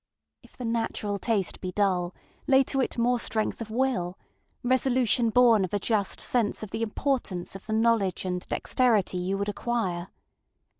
If 0.41 0.57
the 0.57 0.65
natural 0.65 1.19
taste 1.19 1.61
be 1.61 1.71
dull, 1.71 2.15
lay 2.47 2.63
to 2.63 2.81
it 2.81 2.97
more 2.97 3.19
strength 3.19 3.61
of 3.61 3.67
willŌĆöresolution 3.69 5.31
born 5.31 5.63
of 5.63 5.75
a 5.75 5.79
just 5.79 6.19
sense 6.19 6.63
of 6.63 6.71
the 6.71 6.81
importance 6.81 7.55
of 7.55 7.67
the 7.67 7.73
knowledge 7.73 8.25
and 8.25 8.41
dexterity 8.49 9.19
you 9.19 9.37
would 9.37 9.47
acquire. 9.47 10.07